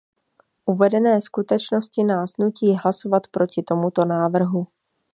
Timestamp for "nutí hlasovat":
2.37-3.27